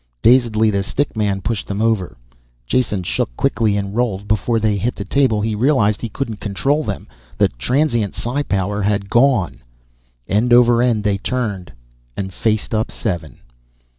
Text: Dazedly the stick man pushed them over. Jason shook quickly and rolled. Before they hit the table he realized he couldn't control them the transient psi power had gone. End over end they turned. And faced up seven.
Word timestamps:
Dazedly 0.23 0.71
the 0.71 0.81
stick 0.81 1.15
man 1.15 1.41
pushed 1.41 1.67
them 1.67 1.79
over. 1.79 2.17
Jason 2.65 3.03
shook 3.03 3.29
quickly 3.37 3.77
and 3.77 3.95
rolled. 3.95 4.27
Before 4.27 4.59
they 4.59 4.75
hit 4.79 4.95
the 4.95 5.05
table 5.05 5.41
he 5.41 5.53
realized 5.53 6.01
he 6.01 6.09
couldn't 6.09 6.39
control 6.39 6.83
them 6.83 7.07
the 7.37 7.49
transient 7.49 8.15
psi 8.15 8.41
power 8.41 8.81
had 8.81 9.11
gone. 9.11 9.61
End 10.27 10.53
over 10.53 10.81
end 10.81 11.03
they 11.03 11.19
turned. 11.19 11.71
And 12.17 12.33
faced 12.33 12.73
up 12.73 12.89
seven. 12.89 13.41